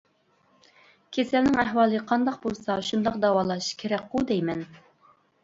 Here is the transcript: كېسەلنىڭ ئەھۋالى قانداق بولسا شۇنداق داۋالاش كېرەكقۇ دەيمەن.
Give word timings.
كېسەلنىڭ 1.17 1.59
ئەھۋالى 1.63 1.99
قانداق 2.13 2.39
بولسا 2.47 2.79
شۇنداق 2.89 3.21
داۋالاش 3.27 3.69
كېرەكقۇ 3.83 4.27
دەيمەن. 4.35 4.67